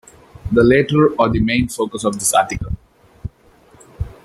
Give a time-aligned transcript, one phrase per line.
[0.51, 2.75] The latter are the main focus of this article.